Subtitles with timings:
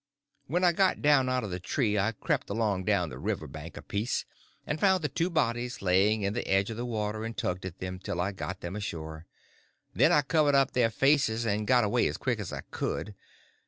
[0.47, 3.77] When I got down out of the tree I crept along down the river bank
[3.77, 4.25] a piece,
[4.65, 7.77] and found the two bodies laying in the edge of the water, and tugged at
[7.77, 9.27] them till I got them ashore;
[9.93, 13.13] then I covered up their faces, and got away as quick as I could.